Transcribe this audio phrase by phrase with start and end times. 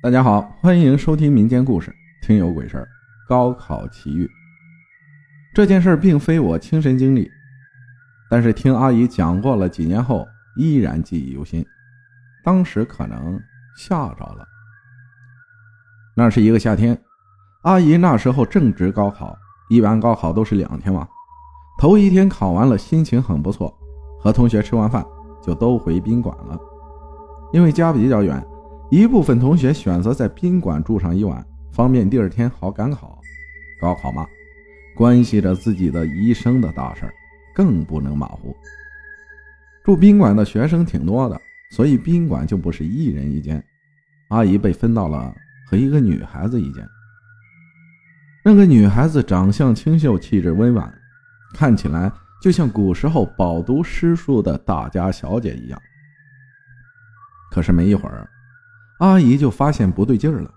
[0.00, 1.90] 大家好，欢迎收听民间故事
[2.24, 2.84] 《听有鬼事儿》。
[3.28, 4.30] 高考奇遇
[5.52, 7.28] 这件事并非我亲身经历，
[8.30, 10.24] 但是听阿姨讲过了，几年后
[10.56, 11.66] 依然记忆犹新。
[12.44, 13.40] 当时可能
[13.76, 14.46] 吓着了。
[16.16, 16.96] 那是一个夏天，
[17.62, 19.36] 阿姨那时候正值高考，
[19.68, 21.08] 一般高考都是两天嘛。
[21.76, 23.76] 头一天考完了，心情很不错，
[24.20, 25.04] 和同学吃完饭
[25.42, 26.56] 就都回宾馆了，
[27.52, 28.40] 因为家比较远。
[28.90, 33.20] 一部分同学选择在宾馆住上一晚，方便第二天好赶考。
[33.78, 34.26] 高考嘛，
[34.96, 37.14] 关系着自己的一生的大事儿
[37.54, 38.56] 更不能马虎。
[39.84, 41.38] 住宾馆的学生挺多的，
[41.70, 43.62] 所以宾馆就不是一人一间。
[44.30, 45.34] 阿姨被分到了
[45.66, 46.82] 和一个女孩子一间。
[48.42, 50.92] 那个女孩子长相清秀，气质温婉，
[51.52, 55.78] 看起来就像古时候饱读诗书的大家小姐一样。
[57.50, 58.26] 可是没一会儿。
[58.98, 60.50] 阿姨就发现不对劲儿了。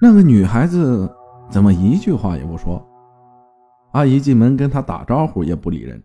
[0.00, 1.10] 那个女孩子
[1.50, 2.84] 怎么一句话也不说？
[3.92, 6.02] 阿姨进门跟她打招呼也不理人。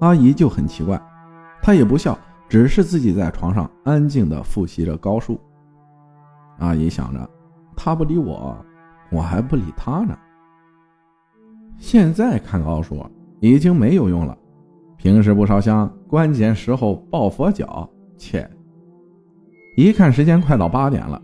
[0.00, 1.00] 阿姨就很奇怪，
[1.62, 5.40] 她也不笑，只是自己在床上安静地复习着高数。
[6.58, 7.30] 阿姨想着，
[7.74, 8.56] 她不理我，
[9.10, 10.16] 我还不理她呢。
[11.78, 13.04] 现在看高数
[13.40, 14.36] 已经没有用了，
[14.98, 18.48] 平时不烧香，关键时候抱佛脚，切。
[19.76, 21.20] 一看时间快到八点了，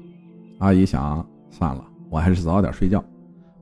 [0.61, 3.05] 阿姨想算了，我还是早点睡觉，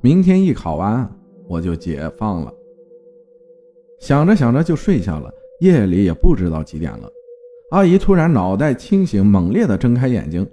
[0.01, 1.09] 明天一考完
[1.49, 2.53] 我就解放了。
[3.99, 7.11] 想着想着就睡下了，夜里也不知道几点了。
[7.71, 10.47] 阿姨突然脑袋清醒，猛烈的睁开眼睛，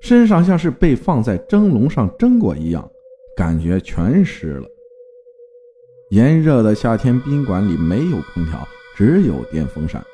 [0.00, 2.88] 身上像是被放在蒸笼上蒸过一样，
[3.36, 4.68] 感觉全湿了。
[6.10, 10.04] 炎热的夏天，宾馆里没有空调，只有电风扇，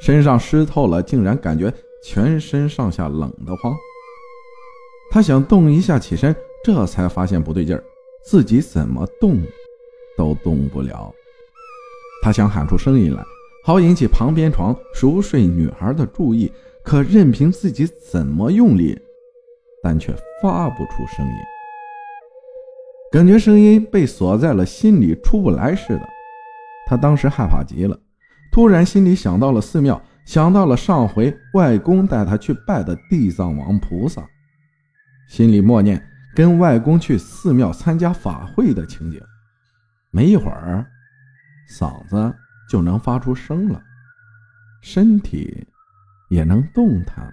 [0.00, 1.72] 身上湿透了，竟然感觉。
[2.04, 3.72] 全身上下冷得慌，
[5.10, 7.84] 他想动一下起身，这才发现不对劲儿，
[8.24, 9.40] 自己怎么动
[10.16, 11.14] 都动不了。
[12.22, 13.24] 他想喊出声音来，
[13.64, 16.50] 好引起旁边床熟睡女孩的注意，
[16.82, 18.98] 可任凭自己怎么用力，
[19.80, 21.32] 但却发不出声音，
[23.12, 26.08] 感觉声音被锁在了心里，出不来似的。
[26.88, 27.96] 他当时害怕极了，
[28.50, 30.02] 突然心里想到了寺庙。
[30.24, 34.24] 想到了上回外公带他去拜的地藏王菩萨，
[35.28, 36.02] 心里默念
[36.34, 39.20] 跟外公去寺庙参加法会的情景。
[40.10, 40.86] 没一会儿，
[41.70, 42.34] 嗓子
[42.70, 43.82] 就能发出声了，
[44.82, 45.66] 身体
[46.30, 47.32] 也能动弹了。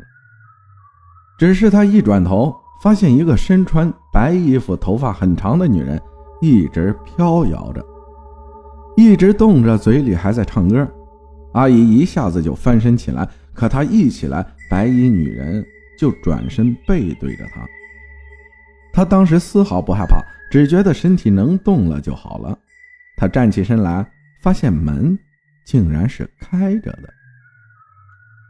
[1.37, 6.01] 只是他一转头，发现一个身穿白衣服、头发很长的女人
[6.41, 7.85] 一直飘摇着，
[8.97, 10.85] 一直动着，嘴里还在唱歌。
[11.53, 15.65] 阿姨一下子就翻身起来，可她一起来，白衣女人
[15.97, 17.65] 就转身背对着她。
[18.93, 20.21] 她当时丝毫不害怕，
[20.51, 22.57] 只觉得身体能动了就好了。
[23.17, 24.05] 她站起身来，
[24.41, 25.17] 发现门
[25.65, 27.13] 竟然是开着的。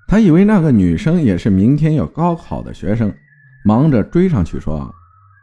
[0.07, 3.13] 她以为那个女生也是明天要高考的学生，
[3.63, 4.93] 忙着追上去说：“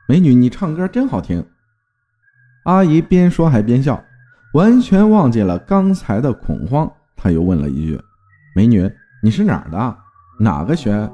[0.09, 1.45] 美女，你唱歌真好听。”
[2.65, 4.03] 阿姨边说还边笑，
[4.55, 6.93] 完全忘记了刚才的恐慌。
[7.27, 8.01] 他又问了一句
[8.55, 8.89] ：“美女，
[9.21, 9.97] 你是哪儿的？
[10.39, 11.11] 哪个学？”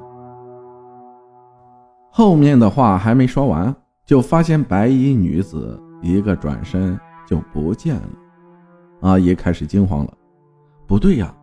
[2.11, 3.75] 后面的话还没说完，
[4.05, 8.09] 就发现白衣女子一个转身就不见了。
[9.01, 10.13] 阿姨开始惊慌了，
[10.85, 11.33] 不对呀，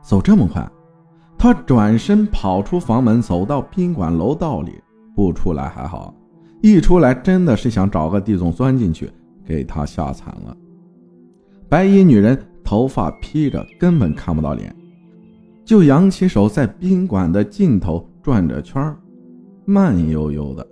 [0.00, 0.64] 走这么快？
[1.36, 4.80] 她转身跑出房门，走到宾馆楼道里，
[5.16, 6.14] 不出来还好，
[6.62, 9.10] 一出来真的是想找个地洞钻进去，
[9.44, 10.56] 给她吓惨了。
[11.68, 12.40] 白衣女人。
[12.64, 14.74] 头发披着，根本看不到脸，
[15.64, 18.96] 就扬起手在宾馆的尽头转着圈
[19.64, 20.66] 慢悠悠的。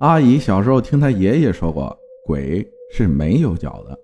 [0.00, 1.96] 阿姨小时候听她爷爷说过，
[2.26, 3.98] 鬼是没有脚的。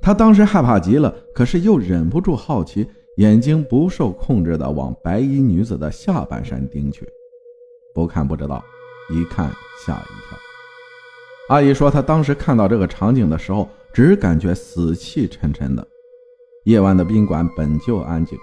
[0.00, 2.86] 她当时害怕极了，可是又忍不住好奇，
[3.16, 7.06] 眼睛不受控制的往白衣女子的下半身盯去。
[7.94, 8.62] 不看不知道，
[9.10, 9.50] 一看
[9.84, 10.38] 吓一跳。
[11.48, 13.68] 阿姨说，她当时看到这个场景的时候。
[13.92, 15.86] 只感觉死气沉沉的，
[16.64, 18.38] 夜晚的宾馆本就安静，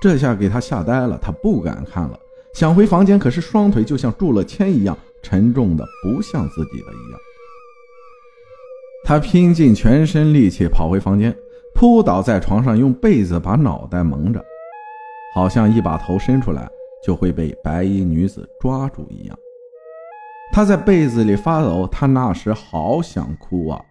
[0.00, 1.18] 这下给他吓呆了。
[1.20, 2.18] 他不敢看了，
[2.54, 7.20] 想回房间，可是双腿就像铸了铅一样沉重的，不像自己的一样。
[9.04, 11.34] 他拼尽全身力气跑回房间，
[11.74, 14.44] 扑倒在床上，用被子把脑袋蒙着，
[15.34, 16.70] 好像一把头伸出来
[17.04, 19.36] 就会被白衣女子抓住一样。
[20.52, 23.82] 他在被子里发抖，他那时好想哭啊。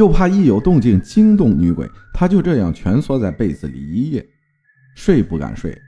[0.00, 4.26] 又怕一有动静惊动女鬼，他就这样蜷缩在被子里一夜，
[4.94, 5.78] 睡不敢睡，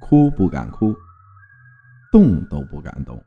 [0.00, 0.96] 哭不敢哭。
[2.10, 3.22] 动都不敢动。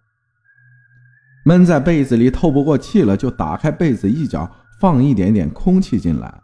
[1.46, 4.50] 闷在被子里透不过气了，就打开被子一角，
[4.80, 6.42] 放一点点空气进来。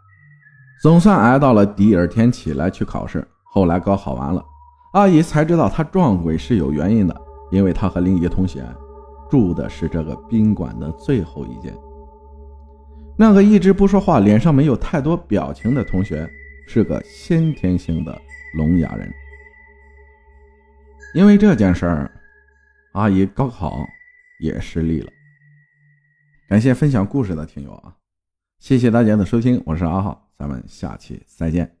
[0.80, 3.26] 总算挨到了第二天起来去考试。
[3.42, 4.40] 后来高考完了，
[4.92, 8.64] 阿姨才知道他撞鬼是有原因的，因为他和另一个同学
[9.28, 11.76] 住的是这个宾馆的最后一间。
[13.20, 16.30] 那个一直不说话、脸上没有太多表情的同学
[16.68, 18.16] 是个先天性的
[18.54, 19.12] 聋哑人。
[21.14, 22.10] 因为这件事儿，
[22.92, 23.84] 阿姨高考
[24.40, 25.10] 也失利了。
[26.48, 27.96] 感谢分享故事的听友啊，
[28.60, 31.77] 谢谢大家的收听，我是阿浩，咱们下期再见。